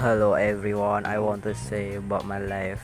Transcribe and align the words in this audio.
Hello 0.00 0.32
everyone, 0.32 1.04
I 1.04 1.18
want 1.18 1.42
to 1.42 1.54
say 1.54 1.96
about 1.96 2.24
my 2.24 2.38
life 2.38 2.80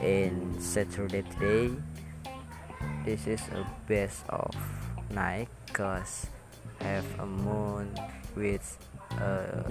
in 0.00 0.54
Saturday 0.60 1.22
today. 1.22 1.74
This 3.04 3.26
is 3.26 3.40
a 3.50 3.66
best 3.88 4.22
of 4.28 4.54
night 5.10 5.48
cause 5.72 6.28
have 6.78 7.04
a 7.18 7.26
moon 7.26 7.90
with 8.36 8.78
a 9.18 9.66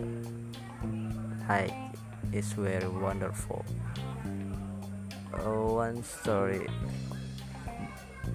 light 1.48 1.72
is 2.34 2.52
very 2.52 2.90
wonderful. 2.90 3.64
Uh, 5.34 5.72
one 5.72 6.04
story, 6.04 6.68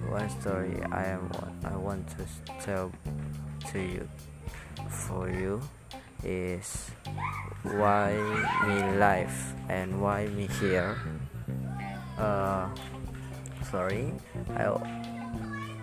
one 0.09 0.29
story 0.41 0.81
I 0.91 1.05
am 1.05 1.31
I 1.63 1.75
want 1.75 2.07
to 2.17 2.23
tell 2.63 2.91
to 3.71 3.79
you 3.79 4.07
for 4.89 5.29
you 5.29 5.61
is 6.23 6.91
why 7.63 8.13
me 8.67 8.97
life 8.97 9.53
and 9.69 10.01
why 10.01 10.27
me 10.27 10.47
here. 10.59 10.97
Uh, 12.17 12.69
sorry 13.69 14.13
I 14.55 14.67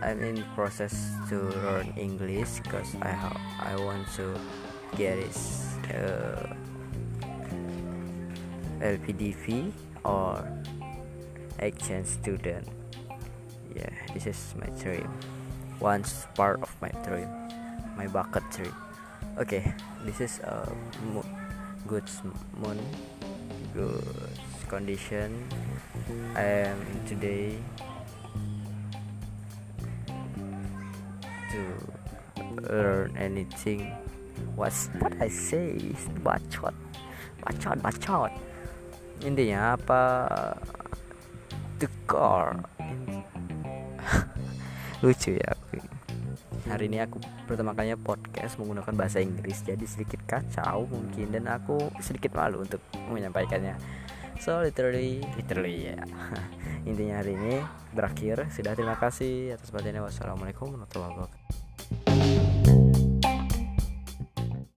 I'm 0.00 0.22
in 0.22 0.44
process 0.54 0.94
to 1.28 1.42
learn 1.64 1.92
English 1.96 2.60
because 2.62 2.94
I 3.02 3.10
I 3.60 3.74
want 3.76 4.06
to 4.14 4.38
get 4.96 5.18
this 5.18 5.74
uh, 5.90 6.54
LPDP 8.78 9.72
or 10.04 10.46
exchange 11.58 12.06
student 12.06 12.68
this 14.18 14.26
is 14.26 14.54
my 14.58 14.66
dream. 14.82 15.06
Once 15.78 16.26
part 16.34 16.58
of 16.58 16.74
my 16.82 16.90
dream. 17.06 17.30
My 17.94 18.10
bucket 18.10 18.42
dream. 18.50 18.74
Okay 19.38 19.70
this 20.02 20.18
is 20.18 20.40
uh, 20.42 20.66
a 20.66 21.22
good 21.86 22.02
moon 22.58 22.78
good 23.74 24.02
condition. 24.66 25.46
I 26.34 26.74
am 26.74 26.82
today 27.06 27.54
to 31.54 31.62
learn 32.66 33.14
anything. 33.14 33.94
What's 34.58 34.90
what 34.98 35.14
I 35.22 35.30
say 35.30 35.78
is 35.78 36.02
bacot 36.26 36.74
bacot 37.46 37.78
bacot 37.78 38.34
intinya 39.22 39.78
apa? 39.78 40.02
Dekor 41.78 42.66
lucu 45.04 45.38
ya 45.38 45.52
hari 46.68 46.92
ini 46.92 47.00
aku 47.00 47.18
pertama 47.48 47.72
kalinya 47.72 47.96
podcast 47.96 48.60
menggunakan 48.60 48.92
bahasa 48.92 49.18
Inggris 49.24 49.64
jadi 49.64 49.82
sedikit 49.88 50.20
kacau 50.28 50.84
mungkin 50.86 51.32
dan 51.32 51.48
aku 51.48 51.90
sedikit 52.04 52.36
malu 52.36 52.62
untuk 52.62 52.84
menyampaikannya. 53.08 53.74
So 54.38 54.62
literally 54.62 55.24
literally 55.34 55.90
ya. 55.90 55.96
Yeah. 55.98 56.88
intinya 56.88 57.24
hari 57.24 57.34
ini 57.34 57.64
berakhir. 57.96 58.52
Sudah 58.54 58.76
terima 58.76 59.00
kasih 59.00 59.56
atas 59.56 59.72
perhatiannya. 59.72 60.04
Wassalamualaikum 60.04 60.70
warahmatullahi 60.76 61.12
wabarakatuh 61.16 61.67